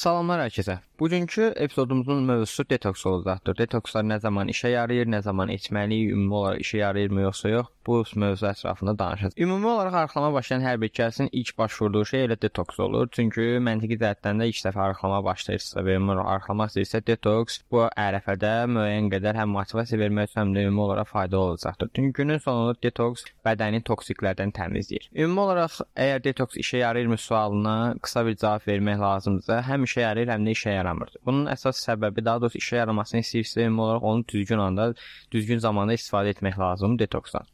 Salamlar 0.00 0.40
hər 0.40 0.52
kəsə. 0.54 0.74
Bugünkü 1.00 1.52
epizodumuzun 1.56 2.22
mövzusu 2.22 2.70
detoks 2.70 3.06
olacaqdır. 3.06 3.56
Detokslar 3.58 4.04
nə 4.04 4.18
zaman 4.20 4.48
işə 4.52 4.68
yarayır, 4.74 5.06
nə 5.08 5.22
zaman 5.24 5.48
etməliyik, 5.48 6.10
ümumi 6.12 6.34
olaraq 6.34 6.60
işə 6.60 6.76
yarayırmı 6.76 7.20
yoxsa 7.20 7.48
yox? 7.48 7.70
Bu 7.86 8.04
mövzu 8.14 8.46
ətrafında 8.46 8.98
danışacağıq. 8.98 9.38
Ümumi 9.42 9.66
olaraq 9.66 9.94
arıqlama 9.94 10.32
başlayan 10.34 10.60
hər 10.60 10.80
bir 10.80 10.90
kəsin 10.98 11.28
ilk 11.32 11.58
baş 11.58 11.80
vurduğu 11.82 12.04
şey 12.04 12.24
elə 12.24 12.36
detoks 12.42 12.80
olur. 12.80 13.08
Çünki 13.12 13.40
məntiqi 13.68 13.96
cəhətdən 14.02 14.42
də 14.42 14.48
ilk 14.50 14.60
dəfə 14.66 14.82
arıqlama 14.86 15.22
başlayırsa 15.24 15.80
və 15.86 15.96
ümumi 15.96 16.20
arıqlamaq 16.34 16.68
istəyirsə 16.68 17.00
detoks 17.06 17.58
bu 17.72 17.86
ərəfədə 18.04 18.52
müəyyən 18.74 19.08
qədər 19.14 19.40
həm 19.40 19.56
motivasiya 19.56 20.00
vermək 20.04 20.28
üçün 20.28 20.40
həm 20.42 20.54
də 20.58 20.66
ümumi 20.68 20.84
olaraq 20.84 21.08
faydalı 21.14 21.40
olacaqdır. 21.40 21.90
Çünki 21.96 22.12
günün 22.20 22.44
sonunda 22.44 22.76
detoks 22.82 23.24
bədəni 23.46 23.80
toksiklərdən 23.88 24.52
təmizləyir. 24.60 25.08
Ümumi 25.16 25.40
olaraq 25.46 25.80
əgər 25.96 26.24
detoks 26.28 26.60
işə 26.60 26.84
yarayırmı 26.84 27.18
sualına 27.18 27.78
qısa 28.02 28.26
bir 28.26 28.36
cavab 28.36 28.68
vermək 28.68 29.00
lazımdırsa, 29.00 29.62
həm 29.72 29.88
işə 29.88 30.06
yarayır, 30.06 30.36
həm 30.36 30.44
də 30.44 30.56
işə 30.60 30.76
yaramır 30.76 30.89
yaramırdı. 30.90 31.22
Bunun 31.26 31.46
əsas 31.54 31.80
səbəbi 31.86 32.24
daha 32.24 32.42
doğrusu 32.42 32.58
işə 32.58 32.82
yaramasını 32.82 33.22
istəyirsə, 33.24 33.64
ümumi 33.66 33.82
olaraq 33.86 34.02
onu 34.10 34.24
düzgün 34.32 34.58
anda, 34.58 34.90
düzgün 35.32 35.58
zamanda 35.58 35.94
istifadə 35.94 36.34
etmək 36.34 36.58
lazımdır 36.58 37.06
detoksdan. 37.06 37.46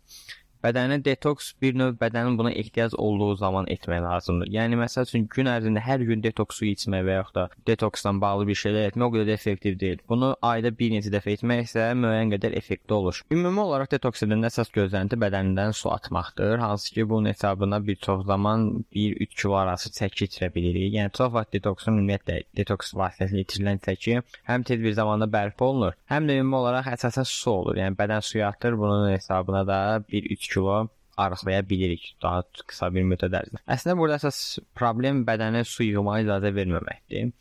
Bədənə 0.65 0.98
detoks 1.05 1.52
bir 1.62 1.77
növ 1.78 1.96
bədənin 2.01 2.37
buna 2.38 2.51
ehtiyac 2.51 2.95
olduğu 2.98 3.37
zaman 3.42 3.69
etmək 3.73 4.01
lazımdır. 4.02 4.48
Yəni 4.56 4.79
məsəl 4.80 5.06
üçün 5.09 5.27
gün 5.32 5.51
ərzində 5.52 5.82
hər 5.84 6.05
gün 6.09 6.23
detoks 6.24 6.60
suyu 6.60 6.73
içmək 6.77 7.05
və 7.06 7.19
yaxud 7.19 7.37
da 7.37 7.45
detoksdan 7.69 8.20
bağlı 8.20 8.46
bir 8.48 8.59
şeylər 8.62 8.88
etmək 8.91 9.06
o 9.06 9.12
qədər 9.15 9.29
də 9.30 9.37
effektiv 9.37 9.79
deyil. 9.80 10.02
Bunu 10.09 10.32
ayda 10.42 10.73
bir 10.79 10.95
neçə 10.95 11.12
dəfə 11.15 11.34
etmək 11.37 11.62
isə 11.66 11.91
müəyyən 12.01 12.32
qədər 12.34 12.56
effektli 12.59 12.96
olur. 12.96 13.21
Ümumi 13.32 13.63
olaraq 13.66 13.93
detoks 13.93 14.24
edən 14.26 14.48
əsas 14.48 14.73
gözlənti 14.74 15.18
bədənindən 15.23 15.76
su 15.76 15.90
atmaqdır, 15.93 16.59
hansı 16.65 16.95
ki 16.95 17.09
bunun 17.10 17.30
hesabına 17.30 17.82
bir 17.87 17.96
çox 18.07 18.26
zaman 18.26 18.66
1-3 18.95 19.37
kilo 19.43 19.54
arası 19.60 19.93
çəki 19.98 20.26
itirə 20.26 20.51
bilirik. 20.54 20.95
Yəni 20.96 21.13
çox 21.16 21.32
vaxt 21.37 21.52
detoksun 21.59 22.01
ümumiyyətlə 22.01 22.41
detoks 22.57 22.95
vasitəsilə 22.96 23.45
itirilən 23.45 23.82
çəki 23.87 24.18
həm 24.51 24.66
tez 24.66 24.82
bir 24.82 24.96
zamanda 24.98 25.29
bərpa 25.30 25.70
olunur, 25.70 25.96
həm 26.10 26.29
də 26.29 26.41
ümumi 26.41 26.60
olaraq 26.63 26.91
əsasən 26.95 27.29
su 27.29 27.51
olur. 27.52 27.79
Yəni 27.82 27.98
bədən 27.98 28.24
suyu 28.24 28.45
atır, 28.46 28.79
bunun 28.79 29.10
hesabına 29.13 29.66
da 29.66 29.79
1-3 30.13 30.46
kilo 30.52 30.89
arıqlaya 31.16 31.69
bilirik 31.69 32.16
daha 32.23 32.43
qısa 32.69 32.91
bir 32.95 33.07
müddət 33.09 33.37
ərzində. 33.39 33.63
Əslində 33.73 33.97
burada 33.99 34.19
əsas 34.21 34.41
problem 34.77 35.25
bədənə 35.29 35.65
su 35.69 35.87
yığmağa 35.87 36.21
icazə 36.25 36.53
verməməkdir. 36.57 37.33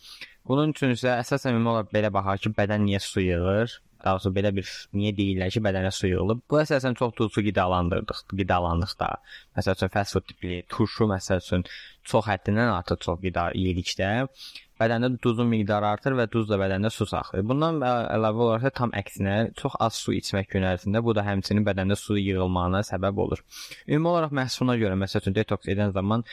Bunun 0.47 0.71
üçün 0.75 0.93
isə 0.95 1.17
əsasən 1.19 1.55
ümumi 1.55 1.73
olaraq 1.73 1.91
belə 1.95 2.11
baxaq 2.13 2.45
ki, 2.45 2.53
bədən 2.59 2.85
niyə 2.87 3.01
su 3.03 3.23
yığır? 3.25 3.79
Daha 4.05 4.19
doğrusu 4.19 4.31
belə 4.37 4.51
bir 4.55 4.71
niyə 4.93 5.11
deyirlər 5.17 5.53
ki, 5.53 5.61
bədənə 5.65 5.91
su 5.97 6.09
yığılıb? 6.11 6.43
Bu 6.51 6.59
əsasən 6.61 6.97
çox 6.99 7.15
duzlu 7.17 7.41
qidalandırdıq, 7.47 8.19
qidalandıqda. 8.39 9.07
Məsəl 9.57 9.79
üçün 9.79 9.93
fast 9.95 10.17
food 10.17 10.27
tipli 10.29 10.61
turşu 10.69 11.09
məsəl 11.09 11.41
üçün 11.41 11.65
çox 12.11 12.29
həddindən 12.29 12.69
artıq 12.75 13.01
çox 13.07 13.17
qida 13.23 13.49
yedikdə 13.57 14.11
bədəndə 14.79 15.09
duzun 15.23 15.47
miqdarı 15.51 15.87
artır 15.93 16.15
və 16.19 16.25
duz 16.31 16.49
da 16.49 16.57
bədəndə 16.59 16.91
su 16.91 17.07
saxlayır. 17.09 17.45
Bundan 17.49 17.79
əlavə 17.85 18.43
olaraq 18.45 18.75
tam 18.79 18.91
əksinə 19.01 19.35
çox 19.61 19.77
az 19.85 19.99
su 20.05 20.13
içmək 20.19 20.49
gün 20.53 20.67
ərzində 20.71 21.01
bu 21.05 21.15
da 21.17 21.23
həmçinin 21.25 21.65
bədəndə 21.67 21.97
su 21.99 22.17
yığılmağına 22.19 22.83
səbəb 22.89 23.21
olur. 23.25 23.43
Ümumi 23.87 24.11
olaraq 24.11 24.35
məhsuluna 24.41 24.75
görə 24.81 24.97
məsəl 25.03 25.23
üçün 25.23 25.37
detoks 25.37 25.71
edən 25.73 25.95
zaman 25.95 26.25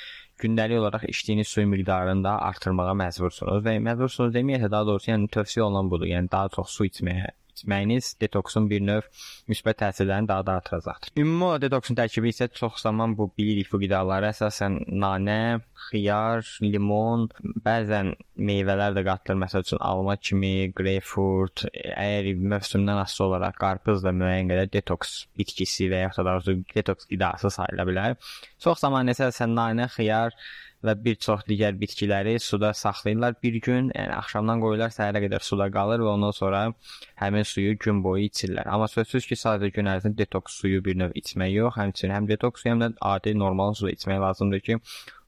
gündəlik 0.42 0.82
olaraq 0.82 1.06
içdiyiniz 1.12 1.48
suyun 1.54 1.70
miqdarını 1.76 2.26
da 2.26 2.38
artırmağa 2.48 2.96
məcbursunuz 3.04 3.62
və 3.68 3.78
məcbursunuz 3.86 4.34
deməyə 4.34 4.70
daha 4.70 4.90
doğrusu 4.90 5.14
yəni 5.14 5.30
tövsiyə 5.38 5.68
olunan 5.68 5.92
budur. 5.92 6.10
Yəni 6.10 6.32
daha 6.32 6.50
çox 6.56 6.74
su 6.76 6.90
içməyə 6.90 7.30
içməyiniz 7.56 8.14
detoksun 8.22 8.68
bir 8.70 8.82
növ 8.84 9.08
müsbət 9.50 9.82
təsirlərini 9.82 10.28
daha 10.28 10.46
da 10.46 10.56
artıracaqdır. 10.60 11.12
Ümumi 11.20 11.44
olaraq 11.48 11.64
detoksun 11.66 11.98
tərkibi 11.98 12.32
isə 12.32 12.48
çox 12.52 12.80
zaman 12.86 13.16
bu 13.18 13.28
bilirik 13.38 13.70
bu 13.72 13.80
qidaları 13.82 14.30
əsasən 14.32 14.78
nanə, 15.02 15.60
xiyar, 15.88 16.46
limon, 16.64 17.28
bəzən 17.66 18.14
meyvələr 18.38 18.96
də 18.96 19.04
qatılır. 19.08 19.40
Məsəl 19.44 19.66
üçün 19.66 19.82
alma 19.84 20.16
kimi, 20.16 20.70
greypfrut, 20.76 21.66
əgər 21.72 22.32
mövsümdən 22.54 23.02
asılı 23.04 23.28
olaraq 23.28 23.58
qarpız 23.60 24.04
da 24.06 24.14
müəyyən 24.16 24.52
qədər 24.52 24.72
detoks 24.72 25.14
bitkisi 25.38 25.90
və 25.92 26.04
ya 26.06 26.12
da 26.16 26.38
detoks 26.74 27.08
qidası 27.10 27.50
sayıla 27.52 27.88
bilər. 27.88 28.18
Çox 28.62 28.84
zaman 28.86 29.12
əsasən 29.12 29.56
nanə, 29.58 29.88
xiyar 29.92 30.36
və 30.86 30.94
bir 31.04 31.16
çox 31.26 31.44
digər 31.48 31.76
bitkiləri 31.80 32.34
suda 32.42 32.72
saxlayırlar 32.74 33.36
bir 33.42 33.58
gün, 33.66 33.90
yəni 33.94 34.14
axşamdan 34.16 34.62
qoyurlar, 34.64 34.92
səhərə 34.94 35.22
qədər 35.26 35.44
suda 35.46 35.68
qalır 35.76 36.04
və 36.04 36.10
ondan 36.16 36.34
sonra 36.36 36.62
həmin 37.22 37.46
suyu 37.46 37.76
gün 37.78 38.02
boyu 38.04 38.26
içirlər. 38.28 38.68
Amma 38.74 38.88
sözsüz 38.90 39.28
ki, 39.30 39.38
sadəcə 39.44 39.72
gün 39.78 39.90
ərzində 39.94 40.18
detoks 40.24 40.58
suyu 40.62 40.82
bir 40.84 40.98
növ 40.98 41.16
içmək 41.22 41.54
yox, 41.54 41.78
həmçinin 41.78 42.16
həm 42.16 42.30
detoks 42.30 42.64
suyu, 42.64 42.74
həm 42.74 42.84
də 42.84 42.92
adi 43.14 43.34
normal 43.38 43.74
su 43.78 43.90
içmək 43.92 44.20
lazımdır 44.26 44.66
ki, 44.68 44.78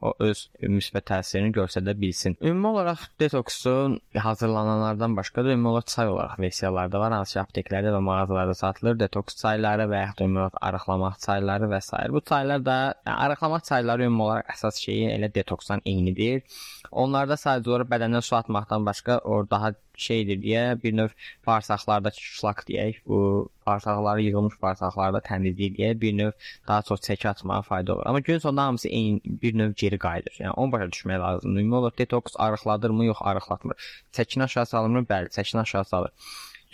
o 0.04 0.12
öz 0.28 0.40
müsbət 0.62 1.08
təsirini 1.10 1.52
göstərə 1.56 1.94
bilsin. 2.00 2.36
Ümumi 2.42 2.70
olaraq 2.72 3.06
detoksun 3.20 3.98
hazırlananlardan 4.26 5.16
başqa 5.16 5.44
da 5.44 5.54
ümumi 5.54 5.68
olaraq 5.68 5.86
çay 5.94 6.08
olaraq 6.08 6.38
versiyaları 6.38 6.92
da 6.92 7.00
var, 7.00 7.12
hansı 7.18 7.38
ki, 7.38 7.40
apteklərdə 7.44 7.94
və 7.94 8.00
mağazalarda 8.08 8.54
satılır. 8.58 8.98
Detoks 9.04 9.40
çayları 9.42 9.88
və 9.92 10.02
yaxud 10.04 10.24
ümumi 10.26 10.42
olaraq 10.44 10.60
arıqlamaq 10.68 11.18
çayları 11.26 11.70
və 11.72 11.80
s. 11.88 12.02
Bu 12.16 12.20
çaylar 12.32 12.66
da 12.66 12.78
yəni, 13.06 13.16
arıqlamaq 13.28 13.64
çayları 13.70 14.08
ümumi 14.10 14.26
olaraq 14.28 14.52
əsas 14.56 14.82
şeyi 14.84 15.08
elə 15.16 15.32
detoksdan 15.34 15.84
eynidir. 15.84 16.44
Onlarda 16.90 17.40
sadəcə 17.40 17.74
olaraq 17.74 17.92
bədəndən 17.96 18.28
su 18.28 18.36
atmaqdan 18.36 18.86
başqa 18.86 19.18
o 19.24 19.44
daha 19.50 19.74
şeydir 19.96 20.38
deyə 20.42 20.82
bir 20.82 20.96
növ 20.96 21.08
bağırsaqlarda 21.46 22.10
şlak 22.16 22.64
deyək, 22.68 23.00
bu 23.06 23.48
bağırsaqları 23.66 24.22
yığılmış 24.22 24.56
bağırsaqlarda 24.62 25.20
təmizləyir 25.28 25.76
deyə 25.78 26.00
bir 26.00 26.16
növ 26.18 26.32
daha 26.68 26.82
çox 26.82 27.00
çəki 27.08 27.28
atmağa 27.28 27.62
fayda 27.62 27.94
olur. 27.94 28.02
Amma 28.06 28.20
gün 28.20 28.38
sonunda 28.38 28.62
hamısı 28.62 28.88
eyni 28.88 29.20
bir 29.24 29.58
növ 29.58 29.72
geri 29.76 29.98
qayıdır. 29.98 30.32
Yəni 30.40 30.50
onu 30.50 30.72
başa 30.72 30.84
düşmək 30.84 31.20
lazımdır. 31.20 31.60
Ümumi 31.60 31.74
olaraq 31.74 31.98
detoks 31.98 32.34
arıqladırmı, 32.38 33.04
yox 33.04 33.16
arıqlatmır. 33.20 33.76
Çəkini 34.12 34.42
aşağı 34.42 34.66
salırmı? 34.66 34.98
Bəli, 34.98 35.28
çəkini 35.28 35.60
aşağı 35.60 35.84
salır. 35.84 36.10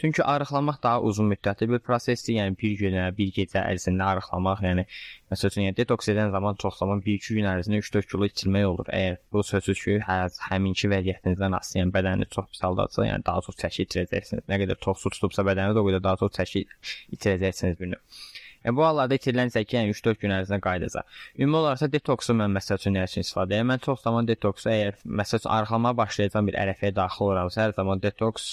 Çünki 0.00 0.25
arıqlamaq 0.25 0.77
daha 0.83 1.00
uzun 1.09 1.27
müddətli 1.28 1.66
bir 1.71 1.81
prosesdir. 1.84 2.34
Yəni 2.38 2.55
bir 2.62 2.77
günə, 2.81 3.03
bir 3.16 3.33
gecə 3.37 3.61
ərzində 3.61 4.06
arıqlamaq, 4.15 4.62
yəni 4.65 4.84
məsəl 5.33 5.53
üçün 5.53 5.66
yəni 5.66 5.77
detoks 5.77 6.09
edən 6.12 6.33
zaman 6.33 6.56
çox 6.62 6.78
zaman 6.81 7.03
1-2 7.05 7.37
gün 7.37 7.49
ərzində 7.50 7.83
3-4 7.84 8.09
kilo 8.12 8.28
içilmək 8.31 8.65
olur. 8.71 8.88
Əgər 9.00 9.19
bu 9.37 9.44
sözsüz 9.50 9.83
ki, 9.84 9.99
hə, 10.06 10.16
həminki 10.49 10.88
vəziyyətinizdən 10.94 11.59
asılı, 11.61 11.83
yəni 11.83 11.94
bədəniniz 11.99 12.33
çox 12.37 12.49
pis 12.55 12.65
haldadsa, 12.65 13.05
yəni 13.11 13.27
daha 13.28 13.44
çox 13.49 13.61
çəki 13.61 13.87
itirəcəksiniz. 13.88 14.47
Nə 14.49 14.61
qədər 14.65 14.81
çox 14.88 15.05
su 15.05 15.12
tutubsa 15.19 15.44
bədəniniz 15.50 15.83
o 15.83 15.84
qədər 15.91 16.06
daha 16.09 16.22
çox 16.25 16.32
çəki 16.41 16.65
itirəcəksiniz 17.19 17.77
bir 17.82 17.93
növ. 17.93 18.22
Yəni 18.65 18.76
bu 18.76 18.84
hallarda 18.84 19.16
itirilən 19.16 19.48
çəki 19.54 19.78
yəni 19.78 19.94
3-4 19.94 20.21
gün 20.21 20.34
ərzində 20.37 20.60
qayıdacaq. 20.65 21.21
Ümumi 21.38 21.56
olaraq 21.60 21.93
detoksu 21.94 22.34
mən 22.37 22.53
məsəl 22.53 22.81
üçün 22.81 22.93
nə 22.97 23.04
üçün 23.09 23.25
istifadə 23.25 23.54
edirəm? 23.56 23.69
Mən 23.71 23.81
çox 23.87 24.03
zaman 24.04 24.28
detoksu 24.28 24.69
əgər 24.72 24.98
məsəl 25.21 25.41
üçün 25.41 25.53
arıqlamaya 25.54 25.97
başlayacağam 26.00 26.50
bir 26.50 26.59
ərəfəyə 26.65 26.93
daxil 26.99 27.25
oluramsa, 27.26 27.62
hər 27.65 27.72
zaman 27.78 28.03
detoks 28.04 28.49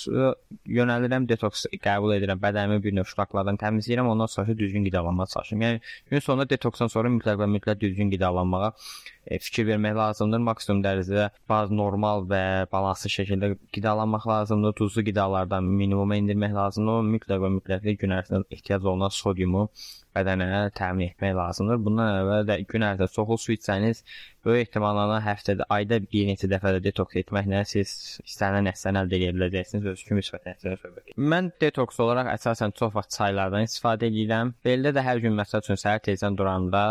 yönəlirəm, 0.77 1.27
detoks 1.27 1.65
qəbul 1.83 2.15
edirəm, 2.15 2.39
bədənimi 2.45 2.79
bir 2.85 2.95
növ 3.01 3.09
şlaklardan 3.11 3.59
təmizləyirəm, 3.63 4.07
ondan 4.13 4.31
sonra 4.31 4.55
düzgün 4.63 4.87
qidalanmağa 4.87 5.27
çalışıram. 5.33 5.67
Yəni 5.67 5.83
gün 6.13 6.25
sonunda 6.29 6.47
detoksdan 6.55 6.93
sonra 6.95 7.11
mütləq 7.17 7.43
və 7.43 7.51
mütləq 7.57 7.81
düzgün 7.83 8.15
qidalanmağa 8.15 8.71
e, 8.71 9.16
fikir 9.43 9.67
vermək 9.67 9.95
lazımdır. 9.97 10.43
Maksimum 10.47 10.81
dərəcədə 10.85 11.29
bazı 11.49 11.77
normal 11.77 12.25
və 12.31 12.41
balanslı 12.71 13.11
şəkildə 13.15 13.51
qidalanmaq 13.75 14.27
lazımdır. 14.31 14.75
Duzlu 14.79 15.03
qidalardan 15.09 15.67
minimuma 15.81 16.17
endirmək 16.19 16.55
lazımdır. 16.57 17.07
Mütləq 17.13 17.43
və 17.43 17.53
mütləq 17.57 17.87
gün 18.03 18.15
ərzində 18.19 18.43
ehtiyac 18.57 18.85
olunan 18.85 19.13
sodiumu 19.13 19.67
bədənə 20.17 20.47
təmin 20.77 21.13
etmək 21.13 21.37
lazımdır. 21.37 21.83
Bundan 21.85 22.15
əvvəl 22.23 22.49
də 22.49 22.59
gün 22.67 22.89
ərzində 22.89 23.07
çoxlu 23.13 23.37
su 23.45 23.55
içsəniz, 23.55 24.03
böyük 24.47 24.67
ehtimalla 24.67 25.19
həftədə, 25.23 25.65
ayda 25.73 25.99
bir 26.03 26.27
neçə 26.29 26.47
dəfə 26.51 26.71
də 26.77 26.81
detoks 26.85 27.17
etməklə 27.21 27.63
siz 27.67 27.91
istənilən 28.23 28.69
nəticəni 28.69 29.01
əldə 29.01 29.17
edə 29.17 29.31
biləcəksiniz, 29.35 29.87
öz 29.91 30.03
kimi 30.07 30.21
müsbət 30.21 30.47
nəticələr 30.47 30.79
söhbət. 30.83 31.13
Mən 31.33 31.49
detoks 31.61 31.99
olaraq 32.03 32.29
əsasən 32.33 32.73
çox 32.79 32.93
vaxt 32.95 33.17
çaylardan 33.17 33.67
istifadə 33.67 34.07
edirəm. 34.07 34.53
Beldə 34.65 34.93
də 34.95 35.03
hər 35.03 35.21
gün 35.23 35.35
məsəl 35.37 35.63
üçün 35.65 35.81
səhər 35.81 36.03
tezdən 36.07 36.37
duranda 36.39 36.83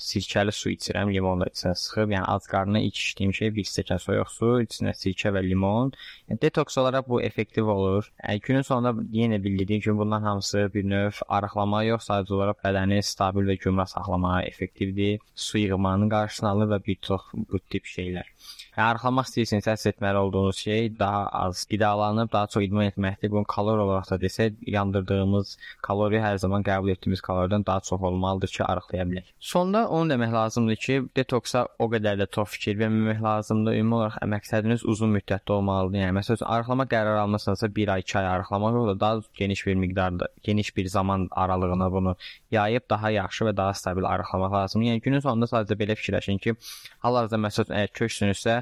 sirkəli 0.00 0.54
su 0.56 0.72
içirəm, 0.72 1.12
limonla 1.12 1.50
içinə 1.52 1.74
sıxıb, 1.82 2.14
yəni 2.16 2.24
ac 2.32 2.48
qarnına 2.52 2.84
ilk 2.86 3.02
içdiyim 3.02 3.34
şey 3.40 3.54
bir 3.58 3.68
stəkan 3.68 4.00
soyuq 4.06 4.32
su, 4.32 4.52
içinə 4.64 4.96
sirkə 4.96 5.34
və 5.36 5.44
limon. 5.44 5.92
Yəni 6.30 6.40
detoks 6.46 6.78
olaraq 6.80 7.08
bu 7.08 7.20
effektiv 7.22 7.68
olur. 7.68 8.08
Yəni, 8.22 8.40
günün 8.48 8.66
sonunda 8.68 8.94
yenə 9.12 9.42
bildiyim 9.44 9.84
kimi 9.84 9.98
bunların 9.98 10.26
hamısı 10.26 10.70
bir 10.74 10.88
növ 10.88 11.20
arıqlama 11.28 11.82
yox, 11.84 12.08
sadəcə 12.08 12.38
olaraq 12.38 12.62
bədəni 12.72 12.98
stabil 13.04 13.48
və 13.50 13.58
gümrah 13.60 13.88
saxlamağa 13.90 14.42
effektivdir. 14.48 15.20
Su 15.46 15.60
yığmanın 15.60 16.12
qarşısını 16.12 16.48
alır 16.48 16.70
və 16.74 16.78
bir 16.86 17.00
çox 17.08 17.28
bu 17.34 17.60
tip 17.68 17.88
şeylər. 17.94 18.28
Arıqlamaq 18.72 19.26
istəyirsinizsə 19.28 19.74
həsr 19.74 19.90
etməli 19.90 20.16
olduğunuz 20.16 20.56
şey 20.56 20.86
daha 20.98 21.26
az 21.26 21.64
qidalanıb 21.68 22.30
daha 22.32 22.46
çox 22.46 22.64
idman 22.64 22.86
etməkdir. 22.88 23.28
Bunun 23.30 23.44
kalori 23.44 23.82
olaraq 23.84 24.08
da 24.10 24.16
desə, 24.22 24.46
yandırdığımız 24.64 25.56
kalori 25.84 26.22
hər 26.24 26.38
zaman 26.40 26.64
qəbul 26.64 26.94
etdiyimiz 26.94 27.20
kaloridən 27.20 27.66
daha 27.66 27.80
çox 27.80 28.00
olmalıdır 28.00 28.48
ki, 28.54 28.64
arıqlaya 28.64 29.04
bilək. 29.10 29.28
Sonda 29.40 29.82
onu 29.88 30.14
demək 30.14 30.32
lazımdır 30.32 30.76
ki, 30.86 30.96
detoksa 31.16 31.66
o 31.78 31.90
qədər 31.92 32.16
də 32.22 32.26
çox 32.32 32.48
fikir 32.54 32.78
verməmək 32.80 33.20
lazımdır. 33.22 33.76
Ümumi 33.82 33.98
olaraq 33.98 34.16
məqsədiniz 34.36 34.86
uzun 34.94 35.12
müddətli 35.18 35.52
olmalıdır. 35.52 35.98
Yəni 36.06 36.16
məsələn, 36.20 36.46
arıqlama 36.56 36.88
qərar 36.94 37.20
almısınızsa 37.26 37.74
1 37.76 37.94
ay, 37.96 38.06
2 38.08 38.18
ay 38.18 38.26
arıqlamaq 38.26 38.78
yox 38.78 38.88
da 38.88 39.00
daha 39.00 39.20
geniş 39.34 39.66
bir 39.66 39.74
miqdarda, 39.84 40.28
geniş 40.42 40.76
bir 40.76 40.86
zaman 40.86 41.28
aralığına 41.30 41.92
bunu 41.92 42.16
yayıb 42.50 42.88
daha 42.90 43.10
yaxşı 43.10 43.44
və 43.44 43.56
daha 43.56 43.74
stabil 43.74 44.04
arıqlamaq 44.04 44.52
lazımdır. 44.52 44.88
Yəni 44.88 45.04
günün 45.04 45.20
sonunda 45.20 45.50
sadəcə 45.52 45.76
belə 45.76 46.00
fikirləşin 46.00 46.40
ki, 46.40 46.56
hal-hazırda 47.04 47.44
məsələn 47.46 47.76
əgər 47.76 47.96
köksünüzsə 48.00 48.61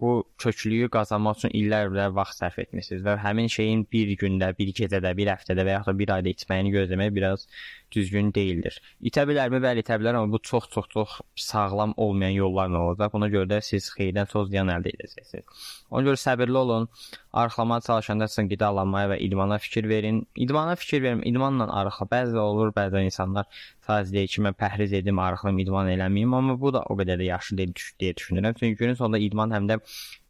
bu 0.00 0.24
köklüyü 0.38 0.88
qazanmaq 0.94 1.38
üçün 1.38 1.52
illər 1.54 1.92
ilə 1.92 2.08
vaxt 2.16 2.42
sərf 2.42 2.58
etmisiniz 2.62 3.04
və 3.06 3.16
həmin 3.22 3.48
şeyin 3.52 3.84
bir 3.92 4.10
gündə, 4.18 4.50
bir 4.58 4.72
gecədə, 4.74 5.12
bir 5.16 5.30
həftədə 5.34 5.66
və 5.66 5.76
ya 5.76 5.82
da 5.86 5.94
bir 5.98 6.10
ayda 6.16 6.32
itməyini 6.32 6.72
gözləmək 6.74 7.12
biraz 7.14 7.46
düzgün 7.92 8.32
deyildir. 8.34 8.78
İtə 9.04 9.24
bilərmi? 9.28 9.60
Bəli, 9.62 9.84
itə 9.84 9.98
bilər, 10.00 10.18
amma 10.18 10.32
bu 10.32 10.40
çox-çox-çox 10.48 11.18
sağlam 11.36 11.94
olmayan 11.96 12.36
yollarla 12.38 12.80
olacaq. 12.86 13.12
Buna 13.12 13.28
görə 13.32 13.50
də 13.54 13.60
siz 13.62 13.90
xeyirdən 13.96 14.30
çox 14.32 14.48
ziyan 14.50 14.72
əldə 14.72 14.94
edəcəksiniz. 14.96 15.66
Ona 15.90 16.06
görə 16.08 16.20
səbirli 16.24 16.58
olun. 16.58 16.88
Arıqlamağa 17.32 17.80
çalışanda 17.86 18.28
sizin 18.28 18.48
qidalanmaya 18.48 19.12
və 19.12 19.18
idmana 19.26 19.58
fikir 19.58 19.88
verin. 19.88 20.26
İdmana 20.36 20.76
fikir 20.76 21.02
verin. 21.02 21.22
İdmanla 21.28 21.68
arıqla. 21.80 22.08
Bəzi 22.12 22.38
olur, 22.40 22.72
bəzi 22.76 23.04
insanlar 23.04 23.46
sadəcə 23.86 24.12
deyir 24.16 24.32
ki, 24.34 24.42
mən 24.46 24.56
pəhriz 24.58 24.92
edim, 24.96 25.18
arıqlayım, 25.18 25.58
idman 25.64 25.88
eləməyim, 25.92 26.36
amma 26.38 26.58
bu 26.60 26.72
da 26.74 26.82
o 26.92 26.96
qədər 26.98 27.20
də 27.20 27.28
yaxşı 27.30 27.58
deyil 27.58 27.72
deyə 28.00 28.16
düşünürəm. 28.18 28.56
Çünki 28.58 28.78
günün 28.78 28.98
sonunda 29.00 29.18
idman 29.18 29.54
həm 29.56 29.68
də 29.70 29.78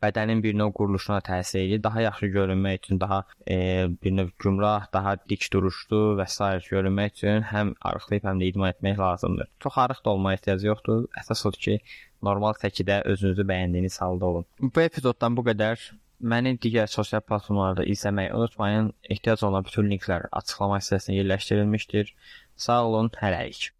bədənin 0.02 0.42
bir 0.44 0.56
növ 0.58 0.72
quruluşuna 0.78 1.20
təsir 1.26 1.62
edir. 1.62 1.82
Daha 1.82 2.00
yaxşı 2.00 2.26
görünmək 2.36 2.78
üçün, 2.82 3.00
daha 3.00 3.24
e, 3.48 3.56
bir 4.02 4.16
növ 4.16 4.30
gümrah, 4.38 4.86
daha 4.92 5.16
dik 5.28 5.48
duruşlu 5.52 6.02
və 6.20 6.26
s. 6.28 6.50
görünmək 6.70 7.16
üçün 7.16 7.46
həm 7.52 7.74
arıqlayıb, 7.80 8.28
həm 8.30 8.42
də 8.42 8.50
idman 8.52 8.74
etmək 8.74 8.98
lazımdır. 8.98 9.50
Çox 9.60 9.78
arıq 9.78 10.04
da 10.04 10.10
olmaya 10.10 10.40
ehtiyac 10.40 10.64
yoxdur. 10.66 11.08
Əsas 11.22 11.46
odur 11.48 11.64
ki, 11.66 11.78
normal 12.22 12.58
şəkildə 12.62 13.02
özünüzü 13.14 13.46
bəyəndiyiniz 13.50 13.98
halda 14.00 14.32
olun. 14.32 14.48
Bu 14.62 14.86
epizoddan 14.86 15.36
bu 15.36 15.46
qədər. 15.50 15.90
Məni 16.22 16.52
digər 16.62 16.86
sosial 16.86 17.22
platformalarda 17.26 17.82
izləməyi 17.94 18.30
unutmayın. 18.36 18.92
Ehtiyac 19.10 19.42
olan 19.48 19.66
bütün 19.66 19.90
linklər 19.90 20.28
açıqlama 20.40 20.78
hissəsinə 20.78 21.18
yerləşdirilmişdir. 21.18 22.14
Sağ 22.56 22.84
olun, 22.86 23.10
hələlik. 23.18 23.72